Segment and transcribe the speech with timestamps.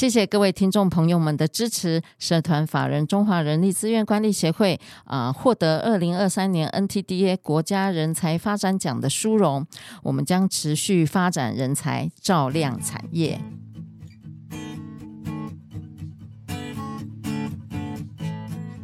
[0.00, 2.00] 谢谢各位听众朋友们的支持。
[2.18, 9.66] 社团法人中华人力资源管理协会啊、获得二零二三年 NTDA 国家人才发展奖的殊荣。
[10.02, 13.38] 我们将持续发展人才照亮产业。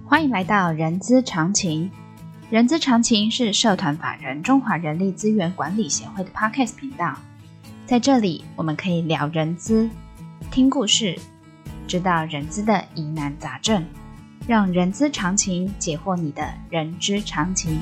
[0.04, 1.90] 欢迎来到人资常情。
[2.50, 7.16] 人资常情是社团法人中华人力资源管理协会的 Podcast 频道，
[7.86, 9.88] 在这里我们可以聊人资。
[10.50, 11.18] 听故事，
[11.86, 13.84] 知道人资的疑难杂症，
[14.48, 17.78] 让人资常情解惑你的人之常情。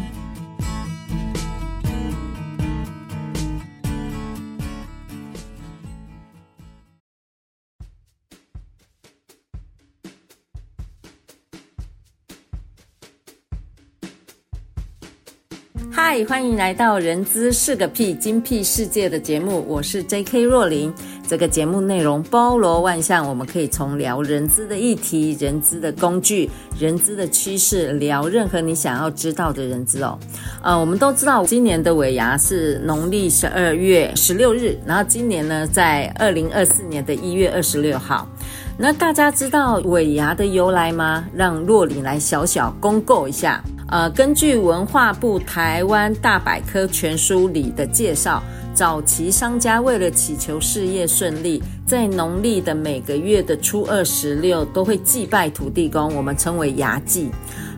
[15.92, 20.42] 嗨，欢迎来到人资是个屁精辟世界的节目，我是 J.K.
[20.42, 20.92] 若琳。
[21.27, 30.19] 这个节目内容包罗万象，我们可以从聊人资的议题、人资的工具、人资的趋势，聊任何你想要知道的人资哦。
[30.62, 38.28] 呃，我们都知道今年的尾牙是农历十二月十六日，然后今年呢在二零二四年的一月二十六号。
[38.77, 41.25] 那大家知道尾牙的由来吗？
[41.33, 43.62] 让若里来小小公告一下。
[43.88, 48.42] 呃，根据文化部台湾大百科全书里的介绍，
[48.75, 57.31] 早期商家为了祈求事业顺利，在农历的每个月的初二、十六都会祭拜土地公，我们称为牙祭。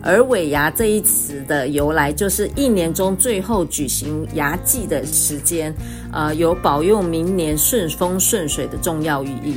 [0.03, 5.75] 而尾牙这一词的由来，就是一年中最后举行牙祭的时间，
[6.12, 9.56] 呃，有保佑明年顺风顺水的重要寓意。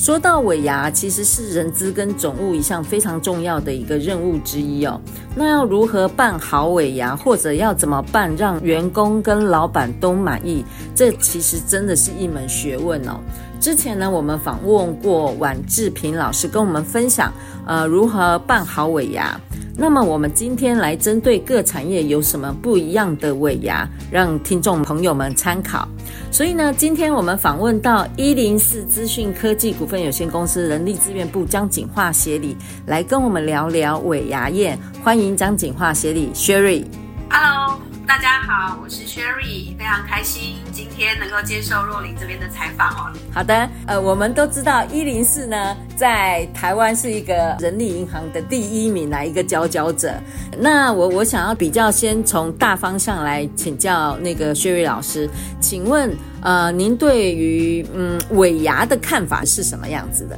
[0.00, 4.98] 说到尾牙，其实是人资跟总务一项非常重要的一个任务之一哦。
[5.36, 13.20] 那要如何办好尾牙，或者要怎么办让员工跟老板都满意，这其实真的是一门学问哦。
[13.60, 17.30] 之前呢，我们访问过宛志平老师，跟我们分享，
[17.66, 19.38] 呃，如何办好尾牙。
[19.76, 25.88] 那么我们今天来针对各产业有什么不一样的尾牙，让听众朋友们参考。
[26.30, 34.78] 所以呢，今天我们访问到一零四资讯科技股份有限公司人力资源部江景化协理来跟我们聊聊尾牙宴。
[35.02, 36.84] 欢迎江景化协理 Sherry。
[37.30, 37.89] Hello。
[38.10, 43.12] 大家好，我是 Sherry，非常开心今天能够接受若琳这边的采访哦。
[43.32, 50.12] 好的，呃，我们都知道一零四呢，在台湾是一个人力银行的第一名，来一个佼佼者。
[50.58, 60.36] 那我我想要比较先从大方向来请教那个 Sherry 老师，请问呃，您对于嗯尾牙的看法是什么样子的？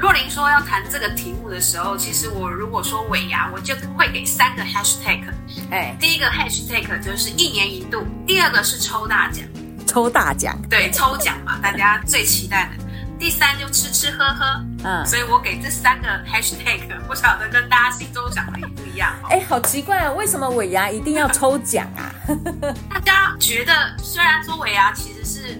[0.00, 5.22] 若琳说要谈这个题目的时候，其实我如果说尾牙，我就会给三个 hashtag。
[5.70, 9.44] 哎，第一个 hashtag 就是一年一度，第二个是抽大奖，
[9.86, 12.84] 抽大奖，对，抽奖嘛，大家最期待的。
[13.18, 14.44] 第三就吃吃喝喝，
[14.82, 19.14] 嗯，所以我给这三个 hashtag，不晓得跟大家心中想的一不一样。
[19.30, 22.10] 哎，好奇怪啊，为什么尾牙一定要抽奖啊？
[22.90, 25.56] 大家觉得，虽然说尾牙其实是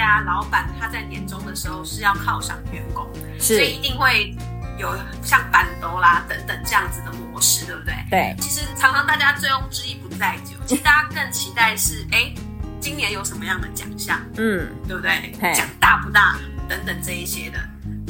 [0.00, 3.06] 啊，老板他在年终的时候是要犒赏员工。
[3.38, 4.34] 所以一定会
[4.78, 7.94] 有像板斗啦等等这样子的模式，对不对？
[8.10, 8.36] 对。
[8.40, 12.32] 其实常常大家醉翁之意不在酒，其实大家更期待是，哎，
[12.80, 14.20] 今年有什么样的奖项？
[14.36, 15.32] 嗯，对不对？
[15.54, 16.36] 奖大不大？
[16.68, 17.58] 等等这一些的。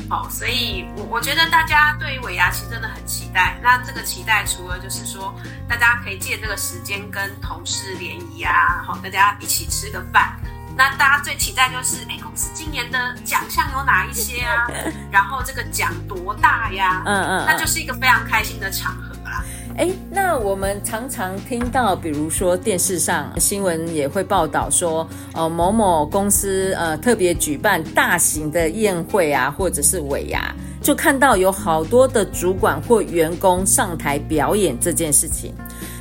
[0.08, 3.56] 好，所以我我觉得大家对于尾牙其实真的很期待。
[3.62, 5.32] 那这个期待除了就是说，
[5.68, 10.36] 大家可以借这个时间跟同事联谊啊，好，大家一起吃个饭。
[10.80, 14.66] 那大家最期待就是，哎，公司今年的奖项有哪一些啊？
[15.12, 17.02] 然后这个奖多大呀？
[17.04, 19.44] 嗯嗯，那就是一个非常开心的场合啦。
[19.76, 30.50] 哎，那我们常常听到，比如说电视上新闻也会报道说，呃，某某公司呃特别举办大型的宴会啊，或者是尾牙，
[30.82, 35.54] 就看到有好多的主管或员工上台表演这件事情。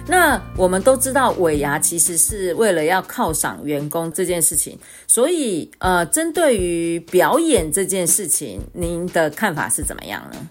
[0.09, 4.75] 那我们都知道，尾牙其实是为了要犒赏员工这件事情，
[5.05, 10.49] 所以呃，针对于表演这件事情，您的看法是怎么样呢？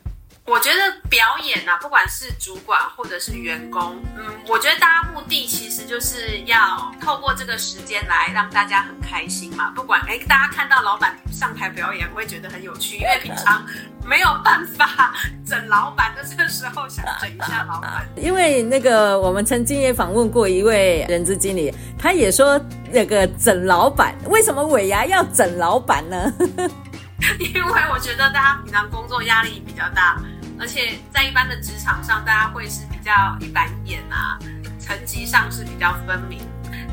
[0.48, 0.80] 我觉得
[1.10, 9.70] 表演啊，不管是主管或者是员工，嗯，我觉得大家目的其实就是要透过这个时间来让大家很开心嘛。
[9.74, 13.62] 不管哎，大家看到老板上台表演，会觉得很有趣，因为平常
[14.06, 15.14] 没有办法
[15.46, 18.08] 整老板的这个时候，想整一下老板。
[18.16, 22.58] 因为那个我们曾经也访问过一位人资经理，他也说
[22.90, 26.32] 那个整老板，为什么尾牙要整老板呢？
[27.38, 30.18] 因为我觉得大家平常工作压力比较大。
[30.60, 34.38] 而且在一般的职场上，大家会是比较一板一眼啊，
[34.78, 36.40] 层级上是比较分明。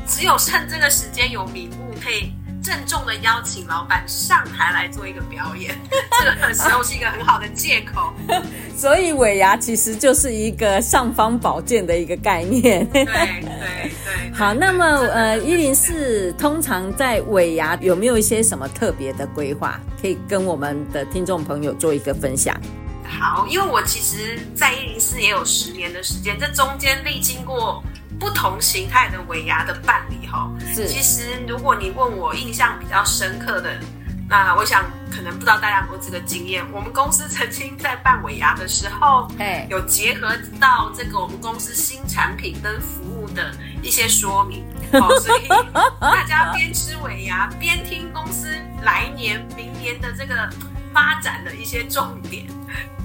[0.06, 2.32] 只有趁这个时间有名目可以
[2.62, 5.76] 郑重的邀请老板上台来做一个表演，
[6.22, 8.12] 这个时候是一个很好的借口。
[8.76, 12.86] 所以尾牙其实就是一个尚方宝剑的一个概念。
[12.92, 13.10] 对对
[13.44, 13.92] 对。
[14.32, 22.54] 好，那么呃，一零四通常在尾牙有没有一些什么特别的规划，可以跟我们的听众朋友做一个分享？
[23.06, 27.82] 好，因为我其实，在一零四也有十年的时间，这中间历经过
[28.18, 30.50] 不同形态的尾牙的办理哈。
[30.74, 33.78] 是，其实如果你问我印象比较深刻的，
[34.28, 43.52] 那我想可能不知道大家有没有这个经验，我们公司曾经在办尾牙的时候，哎，有结合到这个我们公司新产品跟服务的
[43.82, 45.46] 一些说明，哦，所以
[46.00, 48.48] 大家边吃尾牙边听公司
[48.82, 50.50] 来年、明年的这个
[50.96, 52.46] 发展的一些重点。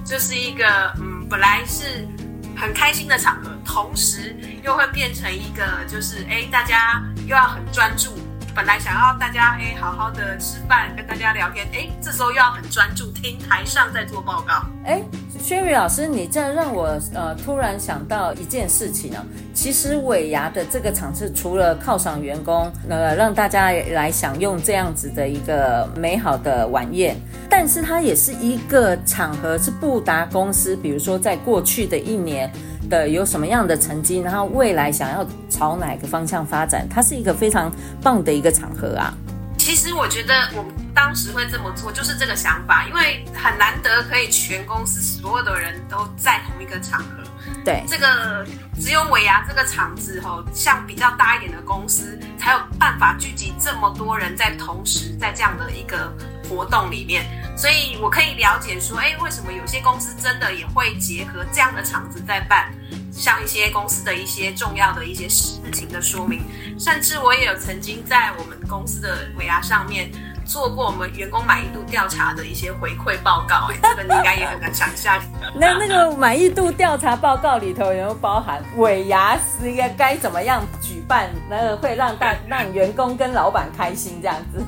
[0.02, 2.08] 就是一个嗯，本来是
[2.56, 4.34] 很开心的场合，同时
[4.64, 8.16] 又会变成一个就是哎，大家又要很专注。
[8.54, 14.66] 本来想要大家哎好好的吃饭，跟大家聊天，哎，这时候又要很专注听台上在做报告。
[14.84, 15.02] 哎
[15.40, 19.24] ，Sherry 老师，你这样让我呃突然想到一件事情呢。
[19.54, 27.16] 其实尾牙的这个场次，除了犒赏员工，呃，让大家来享用这样子的一个美好的晚宴，
[27.48, 32.52] 但是它也是一个场合，是布达公司，比如说在过去的一年。
[32.88, 37.70] 的有什么样的成绩，然后未来想要朝哪个方向发展，它是一个非常
[38.02, 39.12] 棒的一个场合啊。
[39.58, 47.22] 其实我觉得我当时会这么做，就是这个想法，因为很难得可以全公司所有的人都在同一个场合。
[47.64, 48.44] 对，这个
[48.80, 56.12] 只有尾牙这个场子吼，像比较大一点的公司才有办法聚集这么多人在同时在这样的一个
[56.52, 57.24] 活动里面。
[57.56, 62.72] 所以我可以了解说，哎，为什么有些公司真的也会结合这样的场子在办，
[63.12, 66.42] 像一些公司的一些重要的一些事情的说明，
[66.78, 70.10] 甚至我也有曾经在我们公司的尾牙上面
[70.46, 75.22] 做过我们员工满意度调查的一些回馈报告，哎，这个你应该也很难想象。
[75.54, 84.64] 那那个满意度调查报告里头有没有包含尾牙是一个该怎么样举办，那个会让大让员工跟老板开心这样子？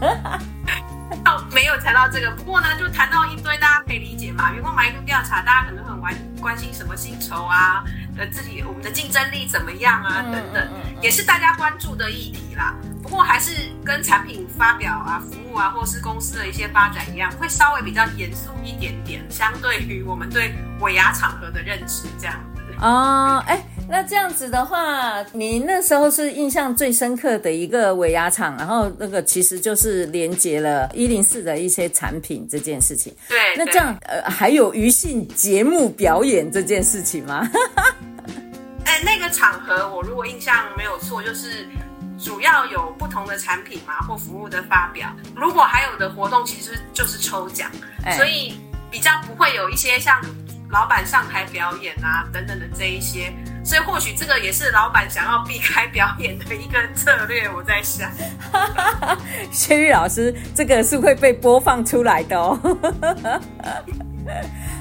[1.25, 4.53] 到 没有谈到这个，不过呢，就谈到一堆，大家可以理解嘛。
[4.53, 7.85] 员工满意度调查，大家可能很关关心什么薪酬啊，
[8.17, 10.69] 呃，自己我们的竞争力怎么样啊，等等，
[11.01, 12.75] 也是大家关注的议题啦。
[13.03, 22.63] 不过还是跟产品发表啊、服务啊，或是公司的一些发展一样，会稍微比较严肃一点点，相对于我们对尾牙场合的认知这样子。
[22.81, 23.63] 哦，哎。
[23.89, 33.15] 那这样子的话，你那时候是印象最深刻的一个尾牙厂，然后那个其实就是连接了一零四的一些产品这件事情。
[33.29, 37.49] 对，那这样呃还有余兴节目表演这件事情吗？
[38.87, 41.67] 哎，那个场合我如果印象没有错，就是
[42.19, 45.09] 主要有不同的产品嘛或服务的发表。
[45.37, 47.71] 如果还有的活动，其实就是抽奖，
[48.05, 48.55] 哎、所以
[48.91, 50.21] 比较不会有一些像
[50.71, 53.33] 老板上台表演啊等等的这一些。
[53.65, 58.11] 所以或许这个也是老板想要避开表演的一个策略，我在想。
[59.51, 62.61] 薛玉老师，这个是会被播放出来的哦。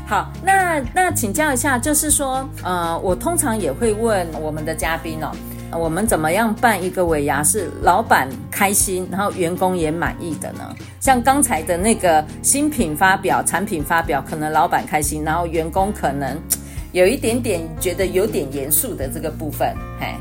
[0.05, 5.31] 好，那那请教一下，就是说，呃，我通常也会问我们的嘉宾哦，
[5.77, 10.75] 我们怎么样办一个尾牙是老板开心，然后员工也满意的呢？
[10.99, 16.39] 像刚才的那个新品发表、产品发表，可能老板开心，然后员工可能。
[16.93, 20.13] 有一点点觉得有点严肃的这个部分，嘿，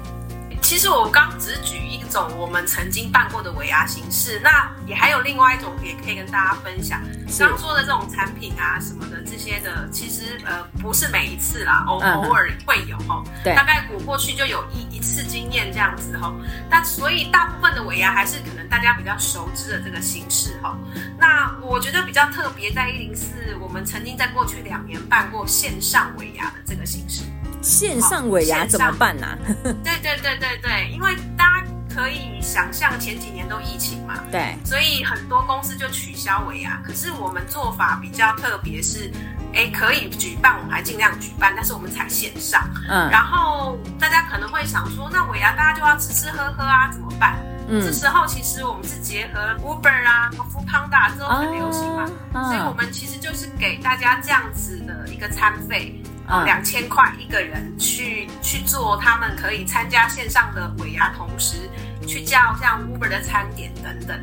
[0.62, 1.76] 其实我刚只举
[2.12, 7.00] 种我们曾经办过的尾牙形式，那也还有另外一种也可以跟大家分享。
[7.38, 16.32] 刚说的这种产品啊什么的这些的，其实呃不是每一次啦，偶偶尔会有哈，对，大概我过去就有一一次经验这样子哈，
[16.70, 20.76] 但所以大部分的尾牙还是可能大家比较熟知的这个形式哈。
[21.18, 27.22] 那我觉得比较特别在一零四，我们曾经在过去两年办过线上尾牙的这个形式。
[27.62, 29.38] 线上尾牙怎么办 呢？
[29.64, 36.80] 对对对对对，因为大家可以想象前几年都疫情嘛，对，所以很多公司就取消尾牙。
[36.84, 39.10] 可是我们做法比较特别，是
[39.54, 42.68] 哎可以举办，我们还尽量举办，但是我们采线上。
[42.88, 47.36] 嗯，然后大家可能会想说，那尾牙大家就要吃吃喝喝啊，怎么办？
[47.68, 56.00] 嗯，这时候其实我们是结合 Uber 啊、Foodpanda 这种很流行嘛，哦，所以我们其实就是给大家这样子的一个餐费。
[56.46, 61.68] 两千块一个人去去做，他们可以参加线上的尾牙，同时
[62.06, 64.18] 去叫像 Uber 的餐点等等。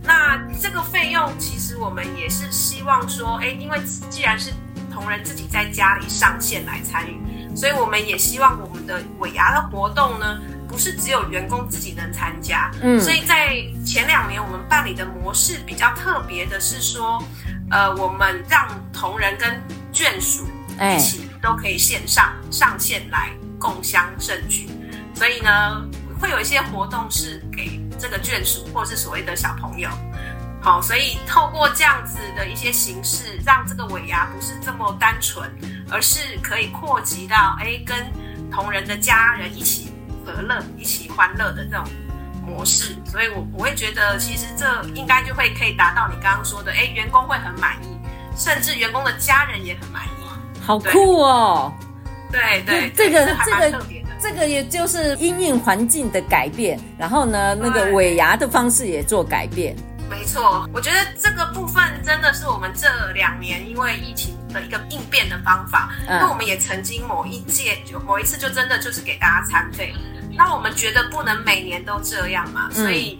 [0.00, 4.52] 那这个费用其实我们也是希望说，哎，因为既然是
[4.92, 7.18] 同仁自己在家里上线来参与，
[7.56, 17.20] 所以我们也希望我们的尾牙的活动呢，不是只有员工自己能参加，嗯，所以在前两年我们办理的模式比较特别的是说，
[17.72, 19.60] 呃，我们让同仁跟
[19.92, 20.46] 眷属
[20.78, 23.30] 一起都可以线上上线来
[23.64, 24.68] 共襄盛举，
[25.14, 25.82] 所以呢，
[26.20, 29.88] 会有一些活动是给这个眷属或是所谓的小朋友。
[30.60, 35.50] 好，所以透过这样子的一些形式，让这个尾牙不是这么单纯，
[35.90, 37.96] 而是可以扩及到哎，跟
[38.50, 39.90] 同仁的家人一起
[40.26, 41.82] 和乐、一起欢乐的这种
[42.46, 42.94] 模式。
[43.06, 47.98] 所以我我会觉得，其实这应该就会可以达到你刚刚说的，哎，员工会很满意，
[48.36, 50.08] 甚至员工的家人也很满意。
[50.66, 51.74] 好酷哦！
[52.66, 53.86] 对这个这个
[54.20, 59.76] 这个也就是因应环境的改变，然后呢，那个尾牙的方式也做改变。
[60.08, 65.90] 没错，我觉得这个部分真的是我们这两年因为疫情的一个应变的方法。
[66.06, 69.94] 那、嗯、我们也曾经某一届就某一次就真的就是给大家餐费。
[70.36, 73.18] 那我们觉得不能每年都这样嘛，所以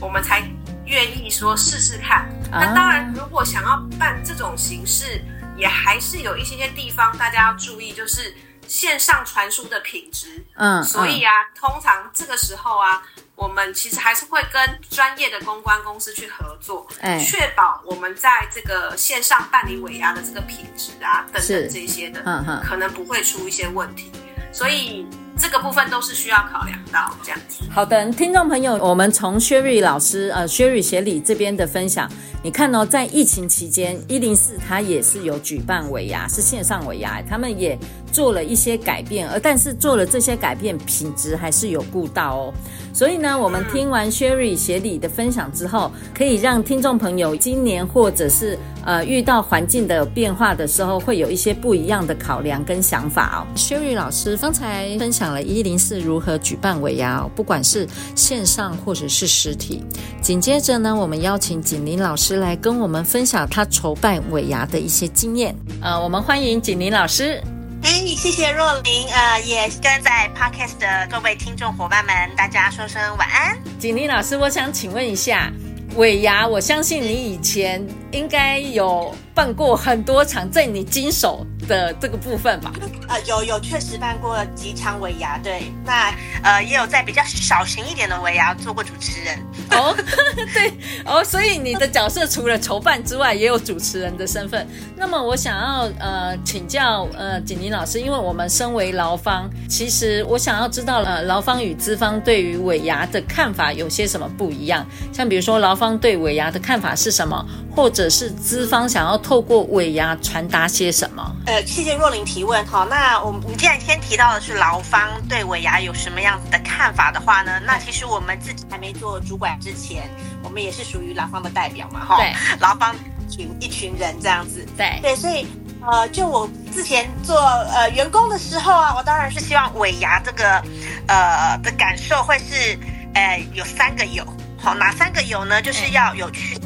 [0.00, 0.42] 我们才
[0.84, 2.28] 愿意说试试看。
[2.50, 5.20] 嗯、那当然，如果想要办这种形式，
[5.56, 8.34] 也还是有一些些地方大家要注意，就是
[8.68, 10.44] 线上传输的品质。
[10.54, 13.02] 嗯，所以啊，通常这个时候啊。
[13.36, 22.22] 我们其实还是会跟专业的公关公司去合作，哎，确保我们在这个线上办理尾牙的这个品质啊等等这些的，
[22.66, 24.10] 可能不会出一些问题，
[24.54, 25.06] 所以
[25.38, 27.64] 这个部分都是需要考量到这样子。
[27.70, 32.10] 好的，听众朋友，我们从 Sherry 老师呃 Sherry 协理这边的分享，
[32.42, 37.78] 你看哦，在疫情期间，一零四它也是有举办尾牙，是线上尾牙，他们也
[38.10, 42.54] 做了一些改变，而但是做了这些改变，品质还是有顾到哦。
[42.94, 53.46] 所以呢，我们听完 Sherry 协理的分享之后，可以让听众朋友今年或者是呃遇到环境的变化的时候，会有一些不一样的考量跟想法哦。
[53.54, 59.84] Sherry 老师刚才分享了一零四如何举办尾牙哦，不管是线上或者是实体。
[60.20, 65.54] 紧接着呢，我们邀请景林老师来跟我们分享他筹办尾牙的一些经验。
[65.80, 67.42] 呃，我们欢迎景林老师。
[67.82, 73.56] 哎，谢谢若琳，呃，也跟在 Podcast 的各位听众伙伴们，大家说声晚安。
[73.78, 75.52] 景林老师，我想请问一下，
[75.94, 82.72] 尾牙，我相信你以前应该有办过很多场，在你经手的这个部分吧？
[83.08, 89.38] 呃，有有确实办过几场尾牙，对，那呃也有在比较小型一点的尾牙做过主持人。
[89.70, 89.94] 哦，
[90.54, 90.72] 对
[91.04, 94.66] 哦，所以你的角色除了筹办之外，也有主持人的身份。
[94.96, 104.86] 那么我想要呃请教呃景宁老师，因为我们身为劳方，其实我想要知道呃劳方与资方对于尾牙的看法有些什么不一样？
[105.12, 107.44] 像比如说劳方对尾牙的看法是什么，
[107.76, 111.36] 或者是资方想要透过尾牙传达些什么？
[111.44, 112.86] 呃，谢谢若琳提问哈。
[112.88, 117.60] 那我们你既然先提到的是劳方对尾牙有什么样子的看法的话呢？
[117.66, 119.60] 那其实我们自己还没做主管。
[119.60, 120.10] 之前
[120.42, 122.94] 我们也是属于劳方的代表嘛，哈，对，劳方
[123.28, 125.46] 群一群人这样子，对对，所以
[125.86, 130.62] 呃，就我之前做呃员工的时候啊，我当然是希望尾牙这个
[131.08, 132.78] 呃的感受会是
[133.14, 134.24] 呃有三个有，
[134.58, 135.60] 好，哪三个有呢？
[135.60, 136.56] 就是要有趣，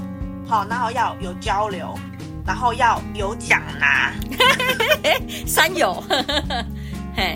[0.51, 1.97] 好，然后要有交流，
[2.45, 4.13] 然后要有奖拿，
[5.47, 6.03] 三有。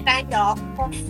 [0.04, 0.58] 三有，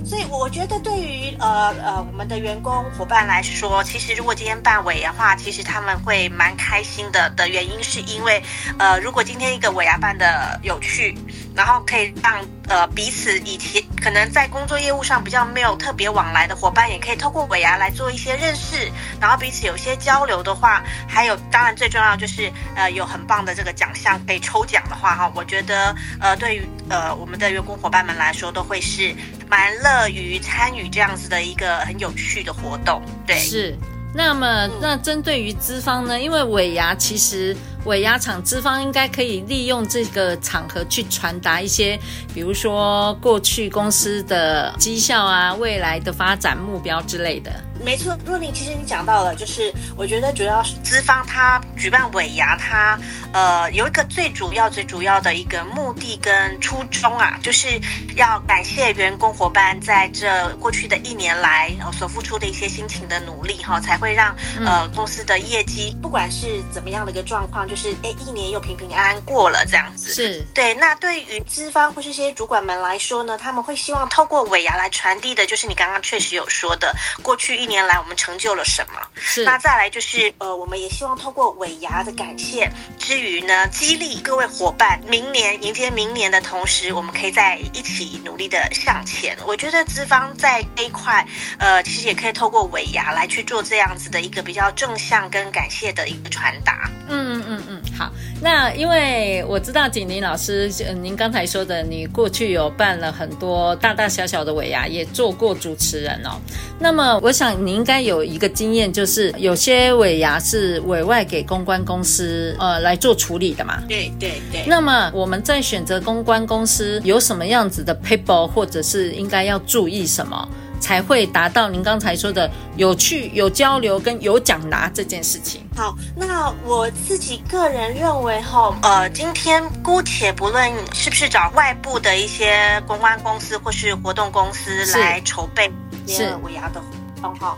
[0.04, 7.30] 所以我觉得对于呃呃我们的员工伙伴来说，其实如果今天办尾牙的话，其实他们会蛮开心的。
[7.37, 8.42] 的原因是因为，
[8.78, 11.16] 呃，如果今天一个尾牙办的有趣，
[11.54, 18.90] 然后可以让呃彼此以前可能在工作业务上比较没有特别往来的伙伴，也可以透过尾牙来做一些认识，
[19.21, 29.14] 然后彼此有些交流的话，还有当然最重要就是呃有很棒的这个奖项可以抽奖的话哈，我觉得呃对于呃我们的员工伙伴们来说都会是
[29.49, 33.76] 蛮乐于参与这样子的一个很有趣的活动，对，是。
[34.16, 36.21] 那么，那针对于资方呢？
[36.21, 37.56] 因为尾牙其实。
[37.85, 41.99] 尾牙厂资方应该可以利用这个场合去传达一些，
[42.35, 47.53] 比如说过去公司的绩效啊、未来的发展目标之类的。
[47.85, 52.99] 没错，若琳，其实你讲到了，就是我觉得主要是资方他举办尾牙，他
[53.33, 57.69] 呃有一个最主要、最主要的一个目的跟初衷啊，就是
[58.17, 67.69] 要感谢员工伙伴在这过去的一年来所付出的一些辛勤的努力哈，才会让呃公司的业绩不管是怎么样的一个状况。
[67.69, 70.12] 就是哎一年又平平安安过了这样子。
[70.14, 70.75] 是对。
[70.75, 79.00] 那对于资方或是一些主管们来说呢，他们会希望透过尾牙来传递的，就是你刚刚确实有说的，过去一年来我们成就了什么。
[79.16, 79.45] 是。
[79.45, 89.37] 那再来就是呃，我们也希望透过尾牙的感谢之余呢，激励各位伙伴明年迎接明年的同时，我们可以在一起努力的向前。
[89.47, 91.26] 我觉得资方在这一块，
[91.59, 96.90] 呃，其实也可以透过尾牙来去做这样子的一个比较正向跟感谢的一个传达。
[97.09, 97.63] 嗯嗯嗯，
[97.96, 98.10] 好。
[98.42, 100.70] 那因为我知道景宁老师，
[101.00, 106.40] 您刚才说的，你过去有办了很多大大小小的尾牙，也做过主持人哦。
[106.78, 113.82] 那么我想你应该有一个经验，就是有些尾牙是委外给公关公司呃来做处理的嘛。
[113.88, 114.64] 对对对。
[114.66, 120.48] 那么我们在选择公关公司有什么样子的 people，或者是应该要注意什么？
[120.85, 125.62] 才会达到您刚才说的有趣、有交流跟有奖拿这件事情。
[125.75, 135.73] 好，那我自己个人认为哈，呃，今天姑且不论是不是找外部的一些公关公司或是活动公司来筹备
[136.07, 137.57] 是尾牙的活动哈，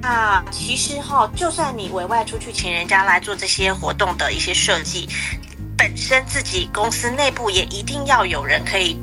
[0.00, 5.08] 那其实哈，就算你委外出去请人家来做这些活动的一些设计，
[5.76, 8.96] 本身自己公司内部也一定要有人可以。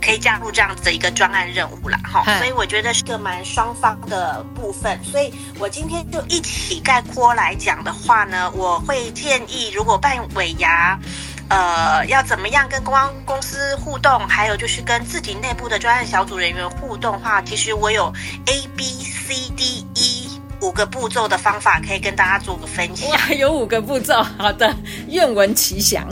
[0.00, 4.98] 可以加入这样子的一个专案任务啦，哈，所以我觉得是个蛮双方的部分。
[5.02, 10.96] 所以我今天就一起概括来讲的话呢，我会建议，如果办尾牙，
[11.48, 18.12] 呃，要怎么样跟公关公司互动，还有就是跟自己内部的专案小组人员互动的话，其实我有
[18.46, 23.10] A B C D E 五个步骤的方法可以跟大家做个分享。
[23.10, 24.72] 哇，有五个步骤，好的，
[25.08, 26.06] 愿闻其详。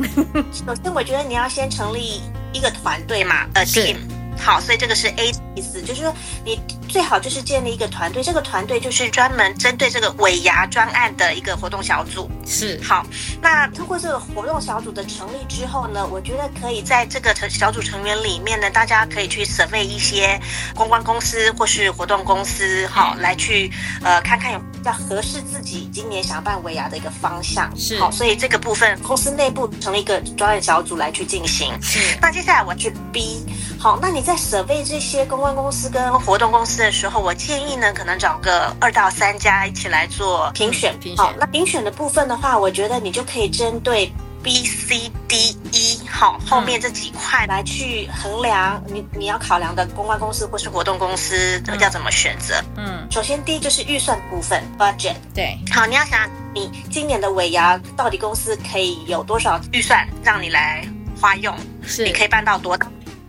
[0.52, 2.20] 首先，我觉得你要先成立。
[2.54, 3.96] 一个团队嘛，呃，team，
[4.38, 6.14] 好，所以这个是 A 的意思，就是说
[6.44, 12.30] 你最好就是建立一个团队，这个团队就是专门针对这个尾牙专案的一个活动小组。
[12.46, 13.04] 是，好，
[13.40, 20.38] 那通过这个活动小组的成立之后呢，我觉得可以在这个成小组成员里面呢，大家可以去 survey 一些
[20.74, 23.70] 公关公司或是活动公司，好，来去
[24.02, 27.72] 呃看看有比较合适自己今年想要办尾牙的一个方向。
[27.76, 31.72] 是，好，所以这个部分公司内部成立一个专案小组来去进行。
[31.80, 33.44] 是，那接下来我去 B，
[33.78, 40.94] 好，那你在 survey 这些公关公司跟活动公司的时候，我建议呢，可能找个二到三家一起来做评选。
[40.94, 42.26] 嗯、评选，好，那评选的部分？
[42.26, 44.10] 的话，我觉得你就可以针对
[44.42, 52.54] B、C、D、E 好后面这几块来去衡量你你要考量的公关公司或是活动公司要怎么选择。
[52.78, 55.16] 嗯，首先第一就是预算部分 budget。
[55.34, 60.82] 对，好，你要想你今年的尾牙到底公司可以有多少预算让你来
[61.20, 61.54] 花用？
[61.86, 62.86] 是，你可以办到多大？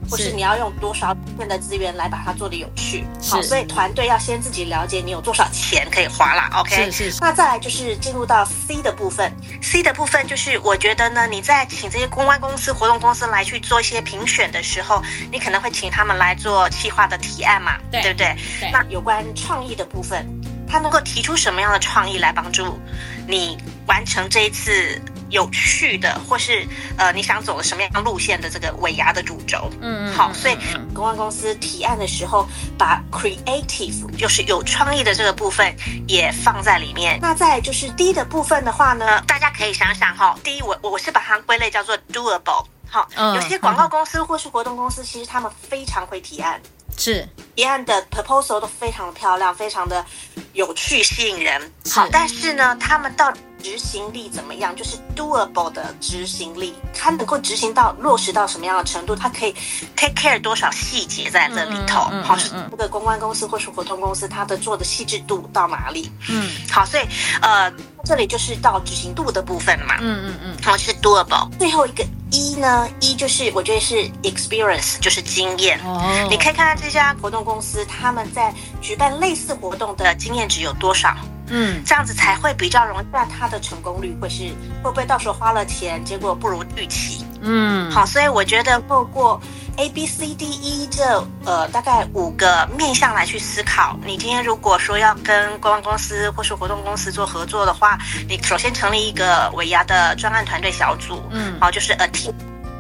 [0.09, 3.03] 或是你要用多少片的资源来把它做的有趣？
[3.21, 6.49] 好，所以团队要先自己了解你有多少钱可以花啦。
[6.55, 7.17] OK，是是。
[7.21, 18.35] 那再来就是进入到 C 的部分，C 的部分就是我觉得呢，你在请这些公关公司、活动公司来去做一些评选的时候，你可能会请他们来做企划的提案嘛，对，对不对？
[18.59, 18.71] 对。
[18.71, 20.25] 那有关创意的部分，
[20.67, 22.79] 他能够提出什么样的创意来帮助
[23.27, 25.01] 你完成这一次？
[25.29, 26.65] 有趣的，或是
[26.97, 30.57] 呃，你想走的什么样路线的这个尾牙的主轴，嗯，好，所以
[30.93, 35.75] 公关公司提案的时候，把 creative 就是有创意的这个部分
[36.07, 37.19] 也放在里面。
[37.21, 46.61] 那再就是 D 的部分的话呢，大家可以想想哈，第一，我我是把它归类叫做 doable，好，有些广告公司或是活动公司，其实他们非常会提案，
[46.97, 47.27] 是。
[47.55, 50.05] 提案的 proposal 都非常的漂亮，非常的
[50.53, 54.75] 有趣吸引人，好，但是呢，他们到底执行力怎么样？
[54.75, 59.15] 就是 doable 的执行力，它能够执行到落实到什么样的程度？
[59.15, 59.56] 它可以
[59.95, 62.08] take care 多少细节在这里头？
[62.12, 66.12] 嗯嗯嗯、好，是这个公关公司或是活动公司，它的做的细致度到哪里？
[66.30, 67.04] 嗯，好，所以
[67.41, 67.73] 呃，
[68.04, 69.97] 这里就是到执行度的部分嘛。
[69.99, 71.49] 嗯嗯嗯，好，是 doable。
[71.58, 75.80] 最后一个一呢一就是我觉得是 experience，就是经验。
[75.84, 81.17] 哦，你可以看看这家活动公司他们在举办类似活动的经验值有多少。
[81.47, 84.49] 嗯，这样子才会比较容易，但它的成功率会是
[84.84, 87.23] 会不会到时候花了钱，结果不如预期？
[87.41, 89.39] 嗯，好，所以我觉得透过
[89.77, 91.03] A B C D E 这
[91.45, 102.34] 呃大概五个面向来去思考，你今天如果说要跟公关公司或是活动公司做合作的话，你首先成立一个尾牙的专案团队小组，嗯，好，就是 a team，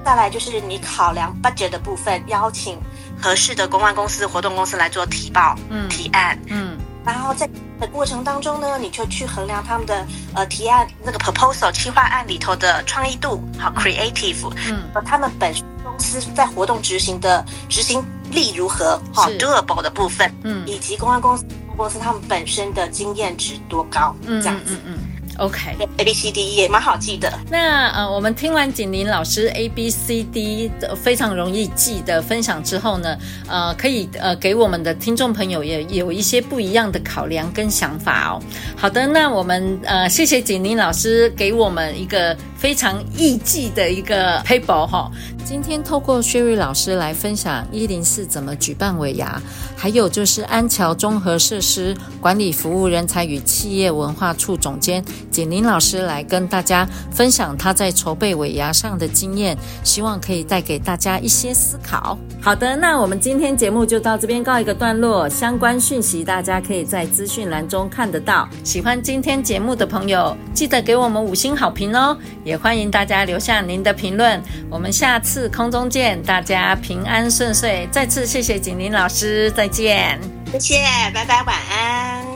[0.03, 2.79] 再来就是你考量 budget 的部分，邀请
[3.21, 6.75] 合适的公关公司、活动公司来做提报、嗯，提案，嗯。
[7.05, 7.47] 然后在
[7.79, 21.45] 的过程当中呢，你就去衡量他们的呃提案那个 proposal 企划案里头的创意度，好 creative，嗯，和他们本公司在活动执行的执行力如何，好 doable 的部分，嗯，以及公关公司
[21.77, 24.99] 公司他们本身的经验值多高，嗯，这样子，嗯嗯。
[25.37, 27.31] OK，A B C D 也蛮好记的。
[27.49, 33.17] 那呃，我们听完景林老师 A B C D 的非常容易记的分享之后呢，
[33.47, 38.41] 呃，可以呃给我们的听众朋友也有一些不一样的考量跟想法哦。
[38.75, 45.11] 好的，那我们呃谢谢景林老师给我们一个非常易记的一个 paper 哈。
[45.45, 49.39] 今天透过 Sherry 老师来分享一零四怎么举办尾牙，
[49.77, 62.17] 还有就是安桥综合设施管理服务人才与企业文化处总监简宁老师来跟大家分享他在筹备尾牙上的经验，希望可以带给大家一些思考。
[62.41, 68.49] 好的，那我们今天节目就到这边告一个段落，相关讯息大家可以在资讯栏中看得到。
[68.63, 74.41] 喜欢今天节目的朋友，记得给我们五星好评哦，也欢迎大家留下您的评论。
[74.71, 75.34] 我们下次。
[75.35, 77.85] 次空中见，大家平安顺遂。
[77.91, 80.17] 再次谢谢景林老师，再见。
[80.53, 80.77] 谢谢，
[81.13, 82.34] 拜拜，晚安。